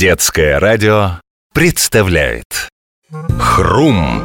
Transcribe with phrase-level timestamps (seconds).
[0.00, 1.20] Детское радио
[1.52, 2.70] представляет
[3.38, 4.24] Хрум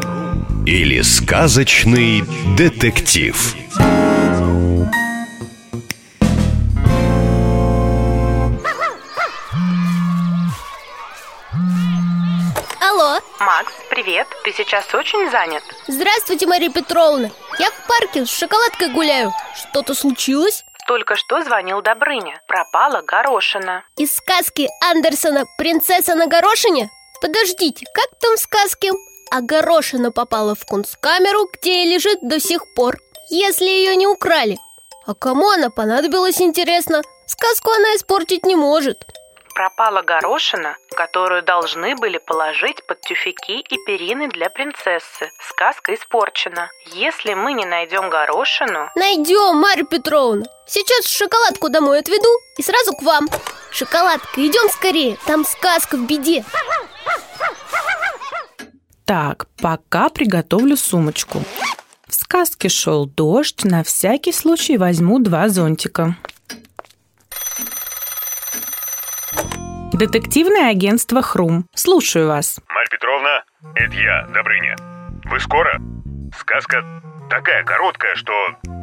[0.65, 2.21] или сказочный
[2.55, 3.35] детектив
[12.79, 14.27] Алло, Макс, привет.
[14.45, 15.63] Ты сейчас очень занят.
[15.89, 17.29] здравствуйте, Мария Петровна
[17.59, 20.63] Я в парке с шоколадкой гуляю Что-то случилось?
[20.85, 22.39] Только что звонил Добрыня.
[22.47, 23.83] Пропала горошина.
[23.97, 26.89] Из сказки Андерсона «Принцесса на горошине»?
[27.21, 28.91] Подождите, как там в сказке?
[29.31, 32.97] А горошина попала в кунсткамеру, где и лежит до сих пор
[33.31, 34.59] Если ее не украли
[35.07, 37.01] А кому она понадобилась, интересно?
[37.25, 39.07] Сказку она испортить не может
[39.55, 45.31] Пропала горошина, которую должны были положить под тюфяки и перины для принцессы.
[45.49, 46.69] Сказка испорчена.
[46.91, 48.89] Если мы не найдем горошину...
[48.95, 53.29] Найдем, Марья Петровна Сейчас шоколадку домой отведу и сразу к вам
[53.71, 56.43] Шоколадка, идем скорее, там сказка в беде
[59.05, 61.41] Так, пока приготовлю сумочку.
[62.09, 66.17] В сказке шел дождь, на всякий случай возьму два зонтика.
[69.97, 71.67] Детективное агентство «Хрум».
[71.73, 72.59] Слушаю вас.
[72.67, 73.43] Марья Петровна,
[73.75, 74.75] это я, Добрыня.
[75.23, 75.79] Вы скоро?
[76.37, 76.83] Сказка
[77.29, 78.33] такая короткая, что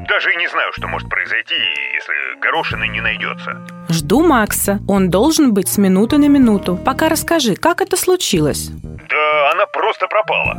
[0.08, 1.54] даже и не знаю, что может произойти,
[1.92, 3.60] если горошины не найдется.
[3.90, 4.80] Жду Макса.
[4.88, 6.76] Он должен быть с минуты на минуту.
[6.82, 8.70] Пока расскажи, как это случилось?
[8.70, 10.56] Да она просто пропала.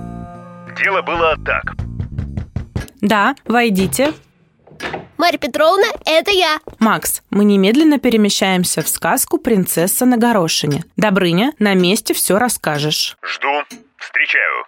[0.78, 1.74] Дело было так.
[3.02, 4.14] Да, войдите.
[5.24, 10.84] Марья Петровна, это я Макс, мы немедленно перемещаемся в сказку «Принцесса на горошине».
[10.98, 13.16] Добрыня, на месте все расскажешь.
[13.26, 13.48] Жду.
[13.96, 14.66] Встречаю.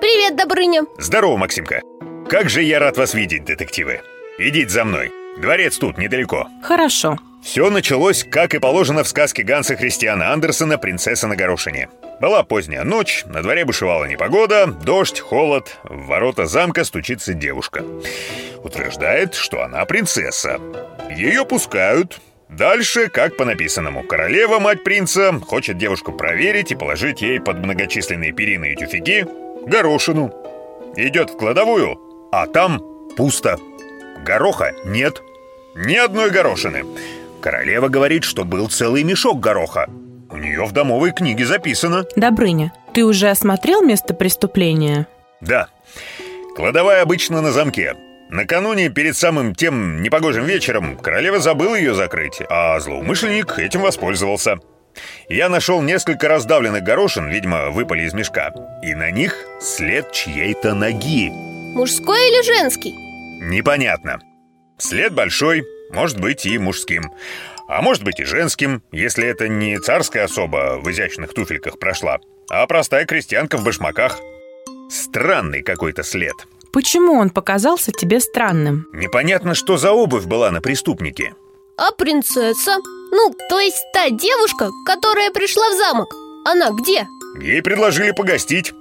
[0.00, 1.82] Привет, Добрыня Здорово, Максимка.
[2.28, 4.00] Как же я рад вас видеть, детективы.
[4.36, 5.12] Идите за мной.
[5.38, 6.48] Дворец тут, недалеко.
[6.62, 7.18] Хорошо.
[7.42, 11.88] Все началось, как и положено в сказке Ганса Христиана Андерсена «Принцесса на горошине».
[12.20, 17.84] Была поздняя ночь, на дворе бушевала непогода, дождь, холод, в ворота замка стучится девушка.
[18.64, 20.58] Утверждает, что она принцесса.
[21.14, 22.20] Ее пускают.
[22.48, 28.32] Дальше, как по написанному, королева, мать принца, хочет девушку проверить и положить ей под многочисленные
[28.32, 29.26] перины и тюфяки
[29.66, 30.32] горошину.
[30.96, 31.98] Идет в кладовую,
[32.32, 32.80] а там
[33.16, 33.58] пусто.
[34.26, 35.22] Гороха нет.
[35.76, 36.84] Ни одной горошины.
[37.40, 39.88] Королева говорит, что был целый мешок гороха.
[40.30, 42.04] У нее в домовой книге записано.
[42.16, 45.06] Добрыня, ты уже осмотрел место преступления?
[45.40, 45.68] Да.
[46.56, 47.94] Кладовая обычно на замке.
[48.28, 54.58] Накануне, перед самым тем непогожим вечером, королева забыла ее закрыть, а злоумышленник этим воспользовался.
[55.28, 61.30] Я нашел несколько раздавленных горошин, видимо, выпали из мешка, и на них след чьей-то ноги.
[61.76, 63.05] Мужской или женский?
[63.40, 64.20] Непонятно.
[64.78, 67.12] След большой, может быть и мужским.
[67.68, 72.66] А может быть и женским, если это не царская особа в изящных туфельках прошла, а
[72.66, 74.18] простая крестьянка в башмаках.
[74.88, 76.34] Странный какой-то след.
[76.72, 78.86] Почему он показался тебе странным?
[78.92, 81.34] Непонятно, что за обувь была на преступнике.
[81.76, 82.76] А принцесса?
[83.10, 86.14] Ну, то есть та девушка, которая пришла в замок
[86.44, 87.06] Она где?
[87.40, 88.72] Ей предложили погостить.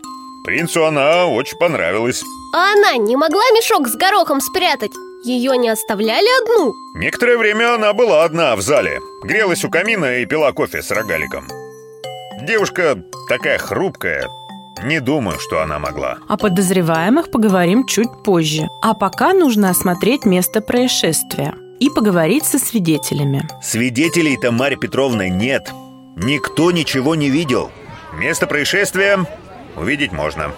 [0.45, 2.23] Принцу она очень понравилась.
[2.53, 4.91] А она не могла мешок с горохом спрятать?
[5.23, 6.73] Ее не оставляли одну?
[6.93, 8.99] Некоторое время она была одна в зале.
[9.23, 11.47] Грелась у камина и пила кофе с рогаликом.
[12.43, 14.29] Девушка такая хрупкая.
[14.83, 16.19] Не думаю, что она могла.
[16.27, 18.67] О подозреваемых поговорим чуть позже.
[18.83, 23.49] А пока нужно осмотреть место происшествия и поговорить со свидетелями.
[23.63, 25.71] Свидетелей-то, Марья Петровна, нет.
[26.15, 27.71] Никто ничего не видел.
[28.13, 29.25] Место происшествия
[29.75, 30.51] увидеть можно.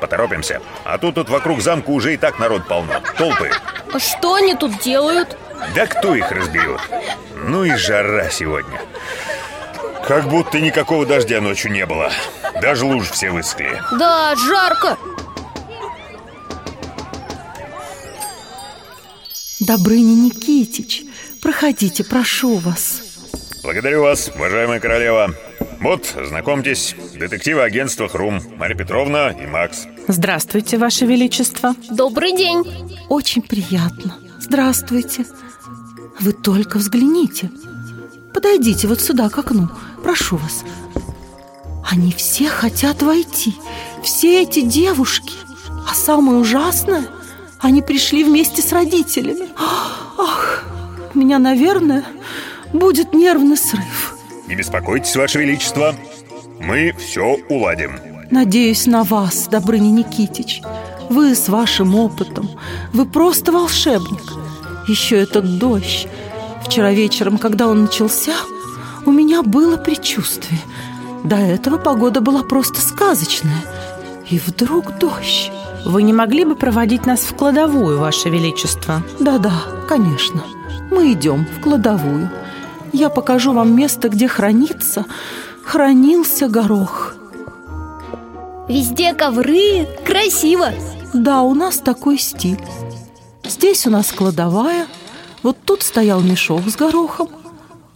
[0.00, 0.60] Поторопимся.
[0.84, 3.00] А тут тут вокруг замка уже и так народ полно.
[3.16, 3.50] Толпы.
[3.92, 5.36] А что они тут делают?
[5.74, 6.80] Да кто их разберет?
[7.34, 8.80] Ну и жара сегодня.
[10.06, 12.10] Как будто никакого дождя ночью не было.
[12.60, 13.80] Даже луж все высохли.
[13.98, 14.98] Да, жарко
[19.60, 21.04] Добрыня Никитич,
[21.40, 23.00] проходите, прошу вас.
[23.62, 25.34] Благодарю вас, уважаемая королева.
[25.84, 29.86] Вот, знакомьтесь, детективы агентства «Хрум» Марья Петровна и Макс.
[30.08, 31.74] Здравствуйте, Ваше Величество.
[31.90, 32.64] Добрый день
[33.10, 34.16] Очень приятно.
[34.40, 35.26] Здравствуйте.
[36.20, 37.50] Вы только взгляните.
[38.32, 39.68] Подойдите вот сюда, к окну.
[40.02, 40.64] Прошу вас.
[41.90, 43.54] Они все хотят войти.
[44.02, 45.34] Все эти девушки.
[45.86, 47.04] А самое ужасное,
[47.58, 49.50] они пришли вместе с родителями.
[50.16, 50.64] Ах,
[51.12, 52.06] у меня, наверное,
[52.72, 54.13] будет нервный срыв.
[54.46, 55.94] Не беспокойтесь, Ваше Величество.
[56.60, 57.98] Мы все уладим.
[58.30, 60.60] Надеюсь на вас, Добрыня Никитич.
[61.08, 62.50] Вы с вашим опытом.
[62.92, 64.22] Вы просто волшебник.
[64.88, 66.08] Еще этот дождь.
[66.64, 68.34] Вчера вечером, когда он начался,
[69.06, 70.60] у меня было предчувствие.
[71.24, 73.64] До этого погода была просто сказочная.
[74.28, 75.50] И вдруг дождь.
[75.84, 79.02] Вы не могли бы проводить нас в кладовую, Ваше Величество?
[79.20, 79.52] Да-да,
[79.88, 80.42] конечно.
[80.90, 82.30] Мы идем в кладовую.
[82.94, 85.04] Я покажу вам место, где хранится,
[85.64, 87.16] хранился горох.
[88.68, 90.70] Везде ковры, красиво
[91.12, 92.60] Да, у нас такой стиль.
[93.44, 94.86] Здесь у нас кладовая,
[95.42, 97.30] вот тут стоял мешок с горохом.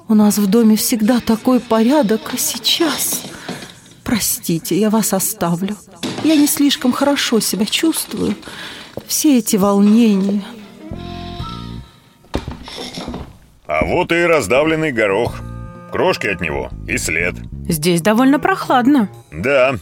[0.08, 3.22] У нас в доме всегда такой порядок, а сейчас...
[4.02, 5.76] Простите, я вас оставлю.
[6.24, 8.34] Я не слишком хорошо себя чувствую.
[9.06, 10.42] Все эти волнения.
[13.80, 15.40] А вот и раздавленный горох.
[15.92, 17.34] Крошки от него и след.
[17.68, 19.08] Здесь довольно прохладно.
[19.30, 19.76] Да,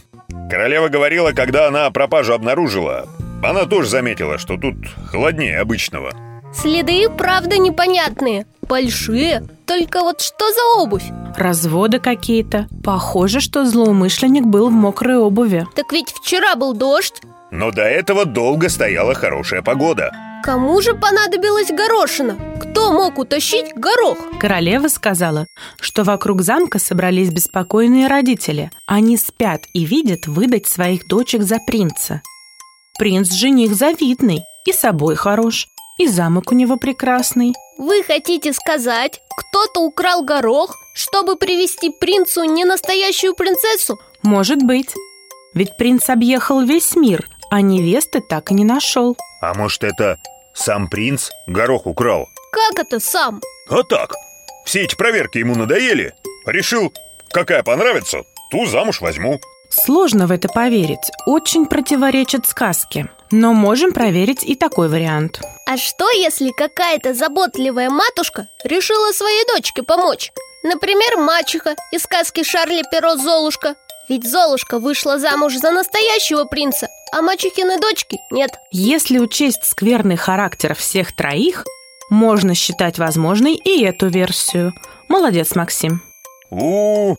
[0.49, 3.07] королева говорила, когда она пропажу обнаружила,
[3.43, 4.75] она тоже заметила, что тут
[5.07, 6.11] холоднее обычного.
[6.53, 11.03] Следы и правда непонятные Большие Только вот что за обувь?
[11.35, 17.21] Разводы какие-то Похоже, что злоумышленник был в мокрой обуви Так ведь вчера был дождь
[17.51, 20.09] Но до этого долго стояла хорошая погода
[20.43, 22.37] Кому же понадобилась горошина?
[22.61, 24.17] Кто мог утащить горох?
[24.39, 25.47] Королева сказала,
[25.79, 32.21] что вокруг замка собрались беспокойные родители Они спят и видят выдать своих дочек за принца
[32.97, 35.67] Принц жених завидный, и собой хорош,
[35.99, 37.53] и замок у него прекрасный.
[37.77, 43.99] Вы хотите сказать, кто-то украл горох, чтобы привести принцу не настоящую принцессу?
[44.23, 44.89] Может быть.
[45.53, 49.17] Ведь принц объехал весь мир, а невесты так и не нашел.
[49.41, 50.17] А может это
[50.53, 52.27] сам принц горох украл?
[52.51, 53.41] Как это сам?
[53.69, 54.13] А так,
[54.65, 56.13] все эти проверки ему надоели.
[56.45, 56.93] Решил,
[57.31, 59.39] какая понравится, ту замуж возьму.
[59.69, 63.09] Сложно в это поверить, очень противоречит сказке.
[63.31, 65.41] Но можем проверить и такой вариант.
[65.67, 70.31] А что, если какая-то заботливая матушка решила своей дочке помочь?
[70.63, 73.75] Например, мачеха из сказки Шарли Перо Золушка.
[74.09, 78.51] Ведь Золушка вышла замуж за настоящего принца, а мачехины дочки нет.
[78.71, 81.65] Если учесть скверный характер всех троих,
[82.09, 84.73] можно считать возможной и эту версию.
[85.09, 86.01] Молодец, Максим.
[86.49, 87.15] У, -у, -у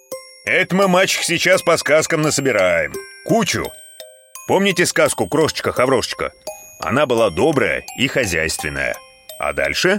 [0.47, 2.95] это мы мачех сейчас по сказкам насобираем.
[3.27, 3.71] Кучу.
[4.47, 6.33] Помните сказку «Крошечка-хаврошечка»?
[6.81, 8.97] Она была добрая и хозяйственная.
[9.39, 9.99] А дальше?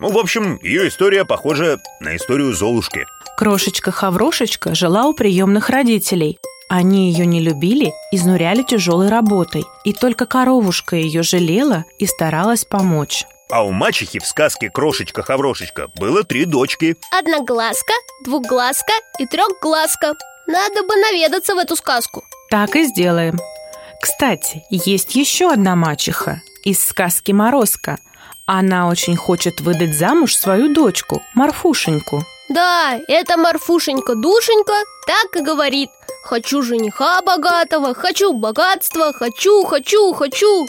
[0.00, 3.06] Ну, в общем, ее история похожа на историю Золушки.
[3.36, 6.38] Крошечка-хаврошечка жила у приемных родителей.
[6.70, 9.64] Они ее не любили, изнуряли тяжелой работой.
[9.84, 13.26] И только коровушка ее жалела и старалась помочь.
[13.50, 17.92] А у мачехи в сказке «Крошечка-хаврошечка» было три дочки Одноглазка,
[18.24, 20.14] двухглазка и трехглазка
[20.48, 23.38] Надо бы наведаться в эту сказку Так и сделаем
[24.02, 27.98] Кстати, есть еще одна мачеха из сказки «Морозко»
[28.46, 34.74] Она очень хочет выдать замуж свою дочку, Марфушеньку Да, это Марфушенька-душенька
[35.06, 35.90] так и говорит.
[36.22, 40.66] Хочу жениха богатого, хочу богатства, хочу, хочу, хочу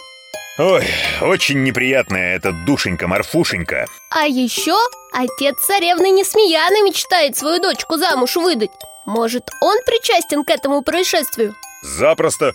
[0.59, 0.87] Ой,
[1.21, 4.75] очень неприятная эта душенька-марфушенька А еще
[5.13, 8.71] отец царевны Несмеяны мечтает свою дочку замуж выдать.
[9.05, 11.55] Может, он причастен к этому происшествию?
[11.83, 12.53] Запросто.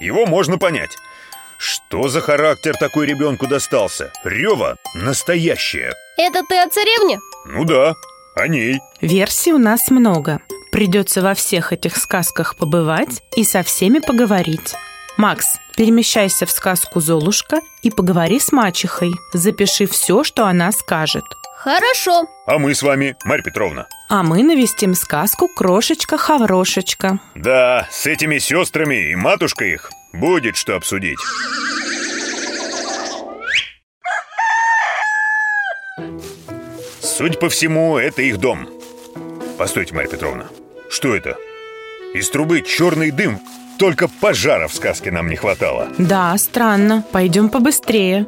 [0.00, 0.96] Его можно понять.
[1.58, 4.10] Что за характер такой ребенку достался?
[4.24, 5.94] Рева настоящая.
[6.16, 7.20] Это ты о царевне?
[7.46, 7.94] Ну да,
[8.34, 10.40] о ней Версий у нас много
[10.72, 14.74] Придется во всех этих сказках побывать и со всеми поговорить
[15.16, 19.12] Макс, перемещайся в сказку «Золушка» и поговори с мачехой.
[19.32, 21.24] Запиши все, что она скажет.
[21.56, 22.26] Хорошо.
[22.46, 23.86] А мы с вами, Марья Петровна?
[24.08, 27.20] А мы навестим сказку «Крошечка-хаврошечка».
[27.36, 31.18] Да, с этими сестрами и матушкой их будет что обсудить.
[37.16, 38.68] Судя по всему, это их дом.
[39.56, 40.46] Постойте, Марья Петровна,
[40.90, 41.36] что это?
[42.12, 43.38] Из трубы черный дым
[43.78, 45.86] только пожара в сказке нам не хватало.
[45.96, 47.04] Да, странно.
[47.12, 48.26] Пойдем побыстрее.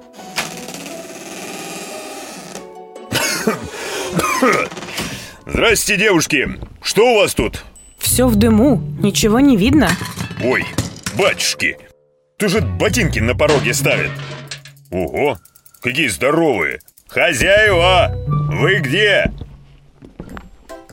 [5.47, 6.49] Здрасте, девушки.
[6.81, 7.65] Что у вас тут?
[7.99, 8.81] Все в дыму.
[9.01, 9.91] Ничего не видно.
[10.45, 10.65] Ой,
[11.19, 11.77] батюшки.
[12.39, 14.13] Ты же ботинки на пороге ставит.
[14.93, 15.39] Ого,
[15.83, 16.79] какие здоровые.
[17.09, 18.13] Хозяева,
[18.57, 19.31] вы где?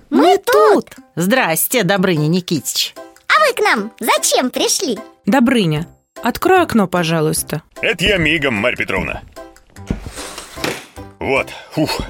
[0.10, 0.90] Мы тут!
[1.16, 2.94] Здрасте, Добрыня Никитич
[3.28, 5.00] А вы к нам зачем пришли?
[5.26, 5.88] Добрыня,
[6.22, 7.64] открой окно, пожалуйста.
[7.82, 9.22] Это я мигом, Марья Петровна.
[11.20, 12.02] Вот, ух.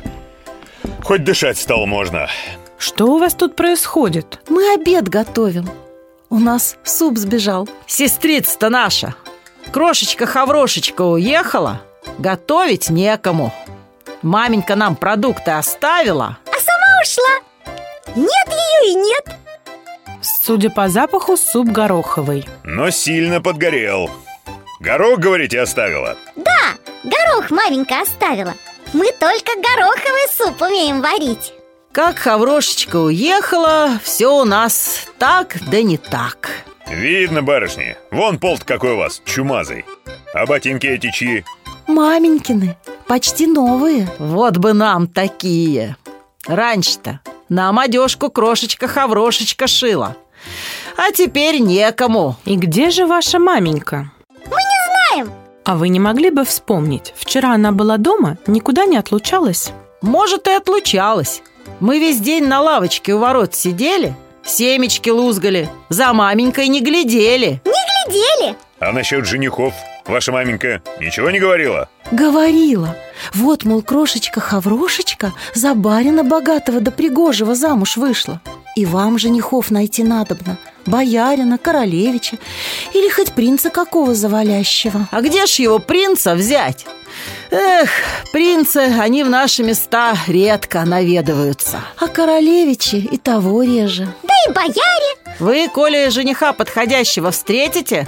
[1.03, 2.27] Хоть дышать стало можно.
[2.77, 4.41] Что у вас тут происходит?
[4.49, 5.69] Мы обед готовим.
[6.29, 7.69] У нас суп сбежал.
[7.85, 9.15] Сестрица-то наша
[9.71, 11.81] Крошечка-хаврошечка уехала
[12.17, 13.53] Готовить некому
[14.23, 16.37] Маменька нам продукты оставила.
[16.45, 18.15] А сама ушла.
[18.15, 19.25] Нет ее и нет.
[20.21, 22.47] Судя по запаху, суп гороховый.
[22.63, 24.09] Но сильно подгорел.
[24.79, 26.17] Горох, говорите, оставила?
[26.35, 28.53] Да, горох маменька оставила.
[28.93, 31.53] Мы только гороховый суп умеем варить.
[31.91, 36.49] Как Хаврошечка уехала, все у нас так да не так.
[36.87, 37.95] Видно, барышни.
[38.11, 39.85] Вон полт какой у вас, чумазый.
[40.33, 41.45] А ботинки эти чьи?
[41.87, 44.09] Маменькины, почти новые.
[44.19, 45.97] Вот бы нам такие.
[46.47, 50.15] Раньше-то нам одежку крошечка-хаврошечка шила.
[50.97, 52.35] А теперь некому.
[52.45, 54.11] И где же ваша маменька?
[54.45, 55.33] Мы не знаем.
[55.65, 57.13] А вы не могли бы вспомнить?
[57.15, 59.71] Вчера она была дома, никуда не отлучалась.
[60.01, 61.41] Может, и отлучалась.
[61.79, 67.61] Мы весь день на лавочке у ворот сидели, семечки лузгали, за маменькой не глядели.
[67.65, 68.57] Не глядели.
[68.79, 69.73] А насчет женихов
[70.05, 71.89] ваша маменька ничего не говорила?
[72.11, 72.95] Говорила.
[73.33, 78.41] Вот, мол, крошечка-хаврошечка за барина богатого да пригожего замуж вышла.
[78.75, 80.57] И вам женихов найти надобно.
[80.85, 82.37] Боярина, королевича
[82.93, 85.07] или хоть принца какого завалящего.
[85.11, 86.85] А где ж его принца взять?
[87.51, 87.89] Эх,
[88.31, 91.79] принцы, они в наши места редко наведываются.
[91.99, 94.07] А королевичи и того реже.
[94.23, 95.37] Да и бояре.
[95.39, 98.07] Вы, коли жениха подходящего встретите,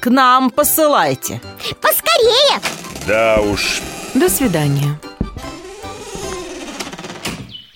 [0.00, 1.40] к нам посылайте.
[1.80, 2.60] Поскорее.
[3.06, 3.80] Да уж.
[4.14, 4.98] До свидания.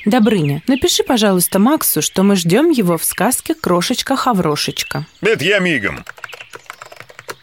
[0.07, 5.07] Добрыня, напиши, пожалуйста, Максу, что мы ждем его в сказке «Крошечка-хаврошечка».
[5.23, 6.05] Это я мигом.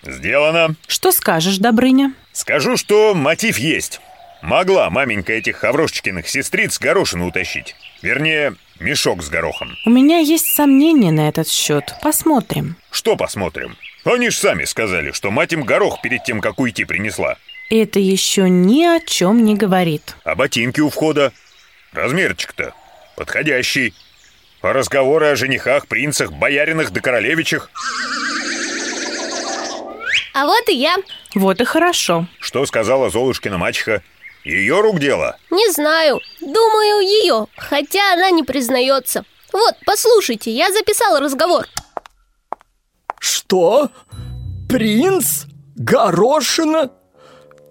[0.04, 0.76] Сделано.
[0.88, 2.14] Что скажешь, Добрыня?
[2.34, 4.00] Скажу, что мотив есть.
[4.42, 7.76] Могла маменька этих хаврошечкиных сестриц горошину утащить.
[8.02, 9.76] Вернее, мешок с горохом.
[9.86, 11.94] У меня есть сомнения на этот счет.
[12.02, 12.76] Посмотрим.
[12.92, 13.76] Что посмотрим?
[14.04, 17.38] Они ж сами сказали, что мать им горох перед тем, как уйти, принесла.
[17.70, 20.16] Это еще ни о чем не говорит.
[20.24, 21.32] А ботинки у входа?
[21.94, 22.74] Размерчик-то
[23.16, 23.94] подходящий.
[24.62, 27.70] А разговоры о женихах, принцах, бояринах да королевичах?
[30.34, 30.96] А вот и я.
[31.36, 32.28] Вот и хорошо.
[32.40, 34.02] Что сказала Золушкина мачеха?
[34.44, 35.38] Ее рук дело?
[35.52, 36.20] Не знаю.
[36.40, 37.48] Думаю, ее.
[37.58, 39.24] Хотя она не признается.
[39.54, 41.68] Вот, послушайте, я записал разговор.
[43.22, 43.90] Что?
[44.68, 45.46] Принц?
[45.76, 46.90] Горошина?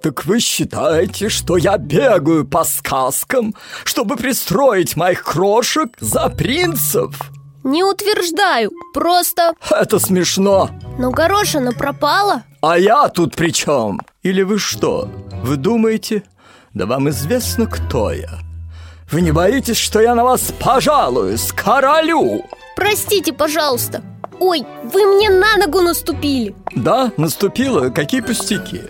[0.01, 3.55] Так вы считаете, что я бегаю по сказкам,
[3.85, 7.15] чтобы пристроить моих крошек за принцев?
[7.65, 9.53] Не утверждаю, просто...
[9.71, 10.71] Это смешно.
[10.99, 12.45] Но горошина пропала.
[12.63, 14.01] А я тут при чем?
[14.23, 15.11] Или вы что?
[15.43, 16.23] Вы думаете?
[16.75, 18.39] Да вам известно, кто я.
[19.11, 22.47] Вы не боитесь, что я на вас пожалуюсь, королю?
[22.77, 24.03] Простите, пожалуйста.
[24.41, 26.55] Ой, вы мне на ногу наступили.
[26.75, 28.83] Да, наступило, какие пустяки.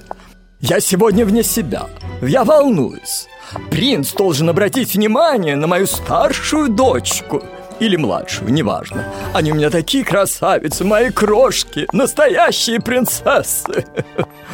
[0.61, 1.87] Я сегодня вне себя.
[2.23, 3.27] Я волнуюсь.
[3.71, 7.43] Принц должен обратить внимание на мою старшую дочку
[7.81, 9.07] или младшую, неважно.
[9.35, 13.87] Они у меня такие красавицы, мои крошки, настоящие принцессы.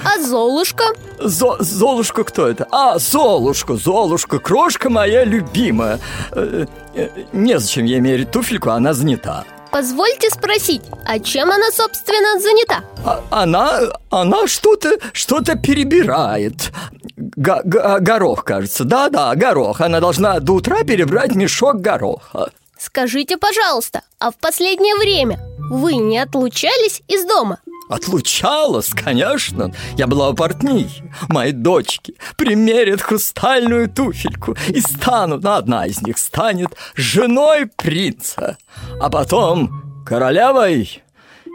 [0.05, 0.85] А Золушка?
[1.19, 2.67] Зо Золушка кто это?
[2.71, 5.99] А, Золушка, Золушка, крошка моя любимая.
[6.31, 9.45] Э, э, незачем ей мерить туфельку, она занята.
[9.71, 12.85] Позвольте спросить, а чем она, собственно, занята?
[13.05, 13.81] А, она,
[14.11, 16.73] она что-то, что-то перебирает.
[17.17, 18.85] Г -г горох, кажется.
[18.85, 19.81] Да-да, горох.
[19.81, 22.51] Она должна до утра перебрать мешок гороха.
[22.79, 25.39] Скажите, пожалуйста, а в последнее время
[25.71, 27.59] вы не отлучались из дома?
[27.89, 29.73] Отлучалась, конечно.
[29.97, 31.03] Я была у портней.
[31.29, 38.57] Мои дочки примерят хрустальную туфельку и станут, ну, одна из них станет женой принца,
[39.01, 41.03] а потом королевой.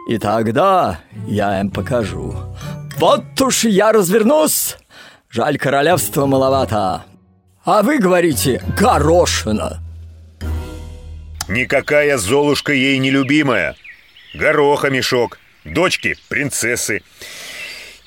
[0.07, 2.35] И тогда я им покажу.
[2.97, 4.77] Вот уж я развернусь.
[5.29, 7.03] Жаль, королевства маловато.
[7.63, 9.79] А вы говорите «горошина».
[11.47, 13.75] Никакая Золушка ей не любимая.
[14.33, 17.03] Гороха мешок, дочки принцессы.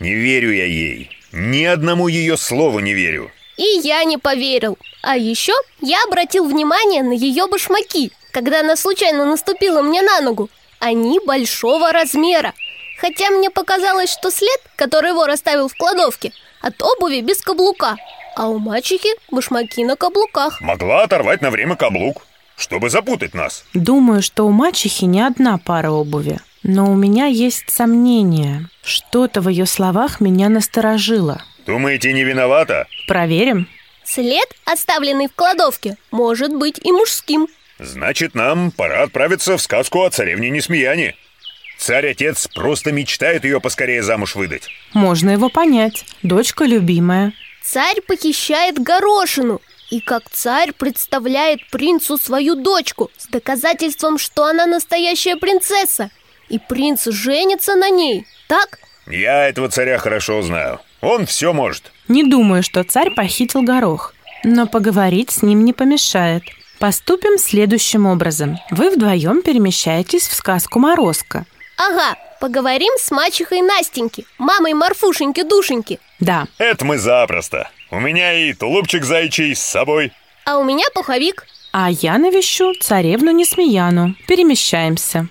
[0.01, 1.11] Не верю я ей.
[1.33, 3.31] Ни одному ее слову не верю.
[3.57, 4.79] И я не поверил.
[5.03, 10.51] А еще я обратил внимание на ее башмаки, когда она случайно наступила мне на ногу.
[10.79, 12.53] Они большого размера.
[12.99, 17.97] Хотя мне показалось, что след, который вор оставил в кладовке, от обуви без каблука.
[18.37, 20.61] А у мачехи башмаки на каблуках.
[20.61, 22.23] Могла оторвать на время каблук
[22.57, 23.65] чтобы запутать нас.
[23.75, 26.39] Думаю, что у мачехи не одна пара обуви.
[26.65, 28.71] Но у меня есть сомнения.
[28.83, 31.45] Что-то в ее словах меня насторожило.
[31.67, 32.87] Думаете, не виновата?
[33.07, 33.69] Проверим.
[34.03, 37.49] След, оставленный в кладовке, может быть и мужским.
[37.79, 41.17] Значит, нам пора отправиться в сказку о царевне Несмеяне.
[41.77, 44.69] Царь-отец просто мечтает ее поскорее замуж выдать.
[44.95, 46.07] Можно его понять.
[46.23, 47.35] Дочка любимая.
[47.63, 55.37] царь похищает горошину И как царь представляет принцу свою дочку С доказательством, что она настоящая
[55.37, 56.11] принцесса
[56.49, 58.79] И принц женится на ней, так?
[59.07, 60.81] Я этого царя хорошо знаю.
[61.01, 61.93] Он все может.
[62.09, 66.45] Не думаю, что царь похитил горох, но поговорить с ним не помешает.
[66.79, 68.59] Поступим следующим образом.
[68.71, 71.47] Вы вдвоем перемещаетесь в сказку «Морозко».
[71.77, 77.69] Ага, поговорим с мачехой Настеньки Мамой Марфушеньки-душеньки Да, Это мы запросто.
[77.91, 80.13] У меня и тулупчик зайчий с собой.
[80.45, 81.47] А у меня пуховик
[81.77, 84.15] а я навещу царевну Несмеяну.
[84.29, 85.27] Перемещаемся.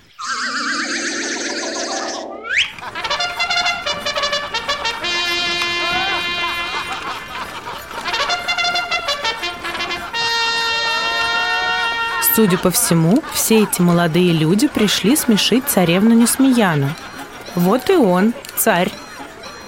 [12.34, 16.90] Судя по всему, все эти молодые люди пришли смешить царевну Несмеяну.
[17.54, 18.90] Вот и он, царь.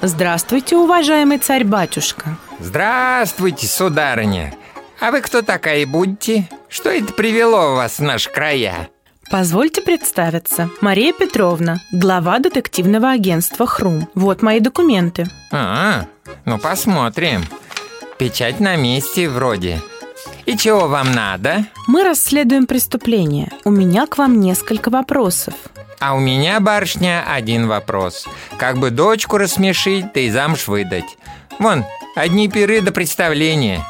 [0.03, 2.37] Здравствуйте, уважаемый царь-батюшка.
[2.59, 4.53] Здравствуйте, сударыня.
[5.01, 6.49] А вы кто такая будете?
[6.69, 8.89] Что это привело вас в наши края?
[9.31, 10.69] Позвольте представиться.
[10.81, 14.09] Мария Петровна, глава детективного агентства «Хрум».
[14.15, 15.27] Вот мои документы.
[15.53, 16.07] А,
[16.45, 17.45] ну посмотрим.
[18.19, 19.81] Печать на месте вроде.
[20.47, 21.67] И чего вам надо?
[21.89, 23.51] Мы расследуем преступление.
[23.65, 25.55] У меня к вам несколько вопросов.
[25.99, 28.27] А у меня, барышня, один вопрос.
[28.57, 31.19] Как бы дочку рассмешить, да и замуж выдать.
[31.59, 31.85] Вон,
[32.15, 33.83] одни пиры до представления.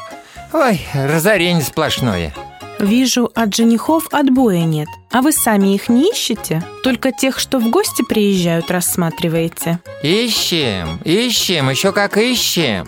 [0.52, 2.32] Ой, разорение сплошное.
[2.78, 4.88] Вижу, от женихов отбоя нет.
[5.10, 6.62] А вы сами их не ищете?
[6.82, 9.78] Только тех, что в гости приезжают, рассматриваете.
[10.02, 12.86] Ищем, ищем, еще как ищем.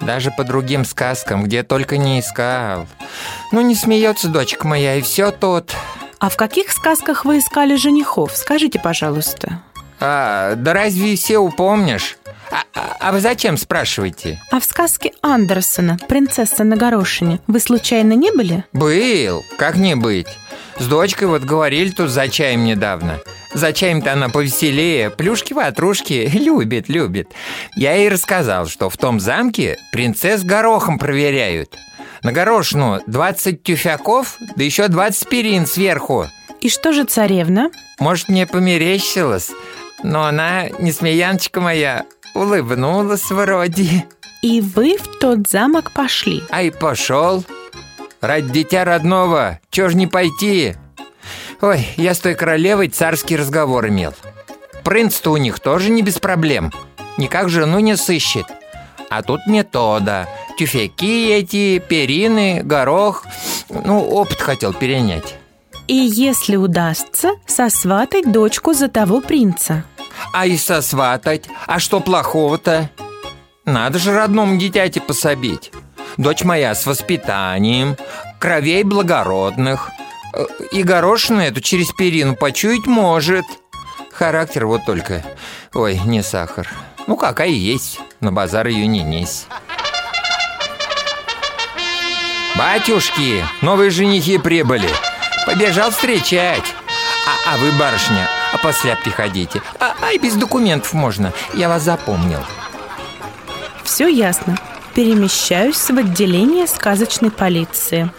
[0.00, 2.86] Даже по другим сказкам, где только не искал.
[3.52, 5.72] Ну, не смеется дочка моя, и все тут.
[6.18, 8.36] А в каких сказках вы искали женихов?
[8.36, 9.62] Скажите, пожалуйста.
[10.00, 12.18] А, да разве все упомнишь?
[12.50, 14.40] А, а- а вы зачем спрашиваете?
[14.52, 18.64] А в сказке Андерсона «Принцесса на горошине» вы случайно не были?
[18.72, 20.28] Был, как не быть.
[20.78, 23.18] С дочкой вот говорили тут за чаем недавно.
[23.56, 27.32] За чаем-то она повеселее, плюшки-ватрушки любит, любит.
[27.74, 31.74] Я ей рассказал, что в том замке принцесс горохом проверяют.
[32.22, 36.26] На горошину 20 тюфяков, да еще 20 перин сверху.
[36.60, 37.70] И что же царевна?
[37.98, 39.52] Может, мне померещилось,
[40.02, 44.04] но она, несмеяночка моя, улыбнулась вроде.
[44.42, 46.42] И вы в тот замок пошли.
[46.50, 47.42] Ай, пошел.
[48.20, 50.74] Ради дитя родного, чё ж не пойти?
[51.60, 54.14] Ой, я с той королевой царский разговор имел.
[54.84, 56.72] Принц-то у них тоже не без проблем.
[57.16, 58.46] Никак жену не сыщет.
[59.08, 60.28] А тут метода.
[60.58, 63.24] Тюфяки эти, перины, горох.
[63.68, 65.36] Ну, опыт хотел перенять.
[65.86, 69.84] И если удастся, сосватать дочку за того принца.
[70.32, 71.44] А и сосватать?
[71.66, 72.90] А что плохого-то?
[73.64, 75.72] Надо же родному дитяти пособить.
[76.16, 77.96] Дочь моя с воспитанием,
[78.38, 79.90] кровей благородных.
[80.72, 83.44] И горошину эту через перину почуять может.
[84.12, 85.24] Характер вот только...
[85.74, 86.68] Ой, не сахар.
[87.06, 88.00] Ну, какая есть.
[88.20, 89.46] На базар ее не несть.
[92.56, 94.88] Батюшки, новые женихи прибыли.
[95.44, 96.64] Побежал встречать.
[97.26, 99.60] А, а вы, барышня, а после приходите.
[99.78, 101.32] А, а и без документов можно.
[101.52, 102.40] Я вас запомнил.
[103.84, 104.56] Все ясно.
[104.94, 108.10] Перемещаюсь в отделение сказочной полиции.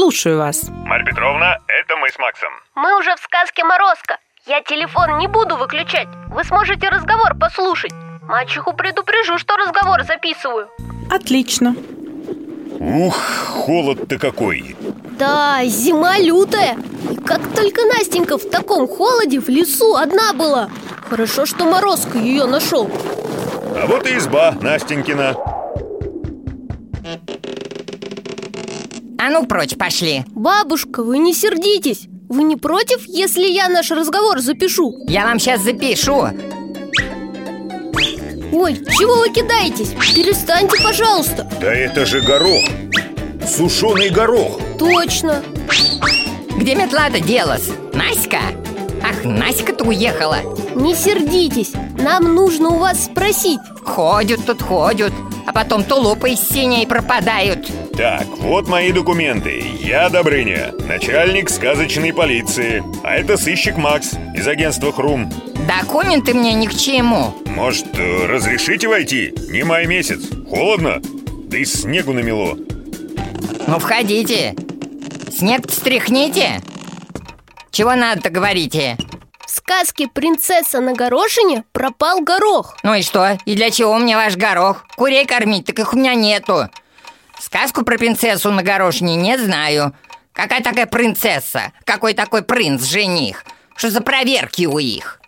[0.00, 0.68] Слушаю вас.
[0.84, 2.50] Марья Петровна, это мы с Максом.
[2.74, 7.94] Мы уже в сказке Морозко Я телефон не буду выключать Вы сможете разговор послушать
[8.28, 10.68] Мачеху предупрежу, что разговор записываю
[11.10, 11.74] Отлично.
[12.78, 13.16] Ух,
[13.64, 14.76] холод-то какой.
[15.18, 16.76] Да, зима лютая
[17.10, 20.68] И как только Настенька в таком холоде в лесу одна была
[21.08, 22.90] Хорошо, что Морозко ее нашел
[23.74, 25.55] А вот и изба Настенькина.
[29.26, 34.38] А ну прочь пошли Бабушка, вы не сердитесь Вы не против, если я наш разговор
[34.38, 35.04] запишу?
[35.08, 36.28] Я вам сейчас запишу
[38.52, 39.88] Ой, чего вы кидаетесь?
[40.14, 42.62] Перестаньте, пожалуйста Да это же горох.
[43.44, 44.60] Сушеный горох.
[44.78, 45.42] Точно
[46.56, 47.70] Где метла-то делась?
[47.94, 48.38] Наська?
[49.02, 50.38] Ах, Наська-то уехала
[50.76, 55.12] Не сердитесь Нам нужно у вас спросить Ходят тут, ходят
[55.46, 59.64] А потом тулупы из синей пропадают Так, вот мои документы.
[59.80, 62.82] Я Добрыня, начальник сказочной полиции.
[63.04, 65.30] А это сыщик Макс из агентства Хрум.
[65.68, 69.32] Документы мне ни к чему Может, разрешите войти?
[69.50, 70.20] Не май месяц.
[70.48, 71.00] Холодно?
[71.48, 72.56] Да и снегу намело.
[73.66, 74.54] Ну, входите
[75.32, 76.60] Снег стряхните
[77.70, 78.96] Чего надо-то говорите?
[79.56, 83.38] В сказке «Принцесса на горошине» пропал горох Ну и что?
[83.46, 84.84] И для чего мне ваш горох?
[84.96, 86.68] Курей кормить, так их у меня нету
[87.40, 89.94] Сказку про принцессу на горошине не знаю
[90.34, 91.72] Какая такая принцесса?
[91.84, 93.46] Какой такой принц-жених?
[93.76, 95.20] Что за проверки у их?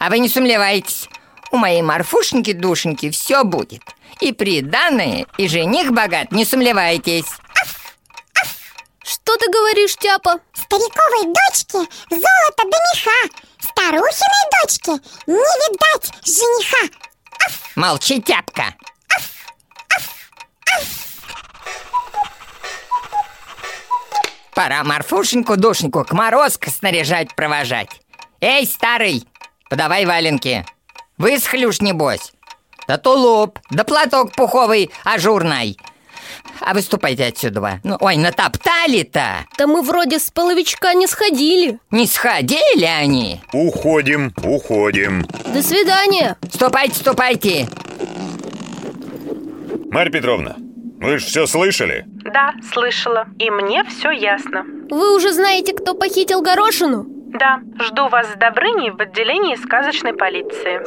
[0.00, 1.08] А вы не сомневайтесь
[1.52, 3.82] У моей Марфушеньки-душеньки все будет
[4.18, 7.30] И приданное, и жених богат, не сомневайтесь
[9.04, 10.40] Что ты говоришь, Тяпа?
[10.54, 13.45] Стариковой дочке золото до меха
[13.76, 14.92] Старухиной дочке
[15.26, 16.94] не видать жениха.
[17.74, 18.74] Молчи, тяпка
[24.54, 27.90] Пора Марфушеньку-душеньку к морозко снаряжать провожать.
[28.40, 29.28] Эй, старый,
[29.68, 30.64] подавай валенки.
[31.18, 32.32] Высохли уж небось.
[32.88, 35.78] Да тулуп, да платок пуховый ажурный
[36.60, 42.84] А выступайте отсюда ну, Ой, натоптали-то Да мы вроде с половичка не сходили Не сходили
[42.84, 47.68] они Уходим, уходим До свидания Ступайте, ступайте
[49.90, 50.56] Марья Петровна,
[50.98, 52.04] вы же все слышали?
[52.06, 53.26] Да, слышала.
[53.38, 54.64] И мне все ясно.
[54.90, 57.06] Вы уже знаете, кто похитил горошину?
[57.06, 60.80] Да, жду вас с Добрыней в отделении сказочной полиции.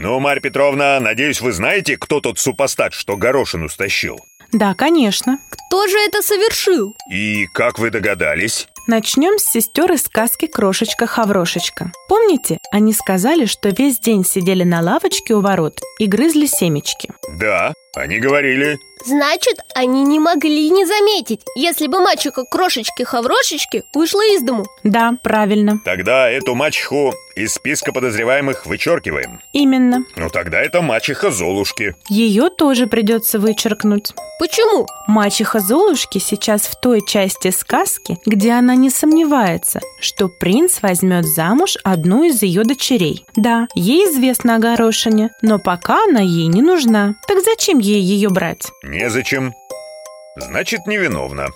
[0.00, 4.20] Ну, Марья Петровна, надеюсь, вы знаете, кто тот супостат, что горошину стащил?
[4.52, 5.40] Да, конечно.
[5.50, 6.94] Кто же это совершил?
[7.10, 8.68] И как вы догадались?
[8.86, 11.90] Начнем с сестер из сказки «Крошечка-хаврошечка».
[12.08, 17.10] Помните, они сказали, что весь день сидели на лавочке у ворот и грызли семечки?
[17.40, 18.78] Да, они говорили.
[19.04, 25.80] Значит, они не могли не заметить, если бы мачеха крошечки-хаврошечки вышла из дому Да, правильно.
[25.84, 29.40] Тогда эту мачеху из списка подозреваемых вычеркиваем.
[29.52, 30.04] Именно.
[30.16, 31.94] Ну тогда это мачеха Золушки.
[32.08, 34.12] Ее тоже придется вычеркнуть.
[34.38, 34.86] Почему?
[35.06, 41.76] Мачеха Золушки сейчас в той части сказки, где она не сомневается, что принц возьмет замуж
[41.84, 43.24] одну из ее дочерей.
[43.36, 47.14] Да, ей известно о горошине, но пока она ей не нужна.
[47.26, 48.70] Так зачем ей ее брать?
[48.82, 49.54] Незачем.
[50.36, 51.48] Значит, невиновна.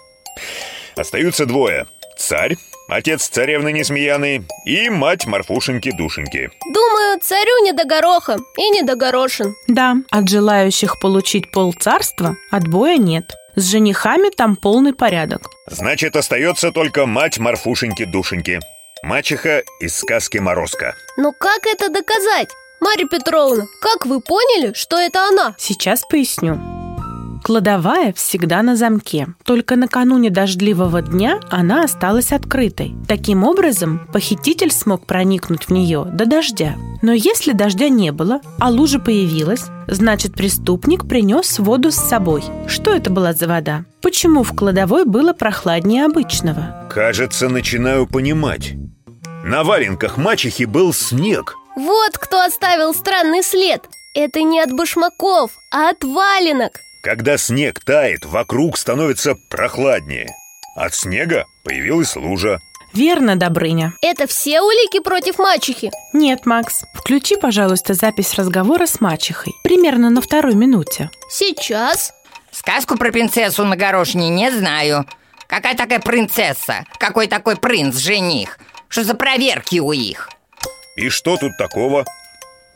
[0.97, 1.87] Остаются двое.
[2.17, 2.57] Царь,
[2.95, 6.51] отец царевны Несмеяны и мать Марфушеньки-душеньки.
[6.73, 12.37] Думаю, царю не до гороха и не до горошин Да, от желающих получить пол царства
[12.51, 13.35] отбоя нет.
[13.55, 15.51] С женихами там полный порядок.
[15.67, 18.61] Значит, остается только мать Марфушеньки-душеньки.
[19.03, 20.95] Мачеха из сказки «Морозко».
[21.17, 22.49] Но как это доказать?
[22.81, 25.55] Марья Петровна, как вы поняли, что это она?
[25.59, 26.82] Сейчас поясню.
[27.43, 29.27] Кладовая всегда на замке.
[29.45, 32.95] Только накануне дождливого дня она осталась открытой.
[33.09, 36.77] Таким образом, похититель смог проникнуть в нее до дождя.
[37.03, 42.45] Но если дождя не было, а лужа появилась, значит преступник принес воду с собой.
[42.69, 43.85] Что это была за вода?
[44.03, 46.87] Почему в кладовой было прохладнее обычного?
[46.91, 48.75] Кажется, начинаю понимать.
[49.45, 51.57] На валенках мачехи был снег.
[51.75, 53.83] Вот кто оставил странный след
[54.15, 56.73] Это не от башмаков, а от валенок
[57.03, 60.37] Когда снег тает, вокруг становится прохладнее.
[60.77, 62.61] От снега появилась лужа.
[62.95, 63.95] Верно, Добрыня.
[64.03, 65.91] Это все улики против мачехи?
[66.13, 66.85] Нет, Макс.
[66.95, 69.53] Включи, пожалуйста, запись разговора с мачехой.
[69.65, 71.11] Примерно на второй минуте.
[71.29, 72.13] Сейчас
[72.53, 75.07] Сказку про принцессу на горошине не знаю
[75.49, 76.85] Какая такая принцесса?
[76.99, 78.59] Какой такой принц-жених?
[78.89, 80.31] Что за проверки у их?
[80.97, 82.05] И что тут такого?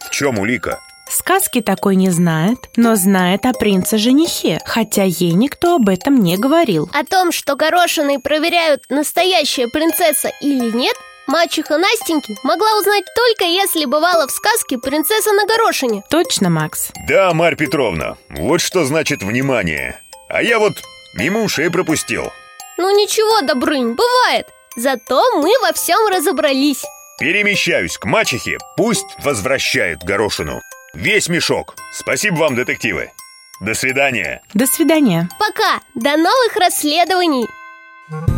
[0.01, 0.81] В чем улика?
[1.09, 6.90] Сказки такой не знает, но знает о принце-женихе, хотя ей никто об этом не говорил.
[6.92, 13.85] О том, что горошины проверяют, настоящая принцесса или нет Мачеха Настеньки могла узнать только если
[13.85, 16.90] бывала в сказке «Принцесса на горошине» Точно, Макс.
[17.09, 20.01] Да, Марь Петровна, вот что значит внимание.
[20.29, 20.75] А я вот
[21.14, 22.31] мимо ушей пропустил.
[22.79, 26.85] Ну ничего, Добрынь, бывает Зато мы во всем разобрались
[27.19, 30.61] Перемещаюсь к мачехе, пусть возвращает горошину.
[30.97, 31.75] Весь мешок.
[31.93, 33.13] Спасибо вам, детективы.
[33.61, 34.41] До свидания.
[34.55, 35.29] До свидания.
[35.39, 37.47] Пока, до новых расследований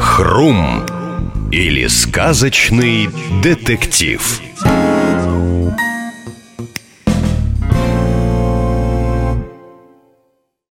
[0.01, 0.85] Хрум
[1.53, 3.09] или сказочный
[3.42, 4.40] детектив.